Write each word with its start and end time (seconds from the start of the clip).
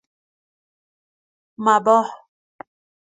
مباح 1.63 2.07